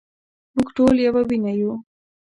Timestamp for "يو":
1.59-1.71